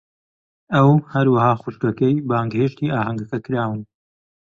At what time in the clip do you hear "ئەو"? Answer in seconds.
0.73-0.89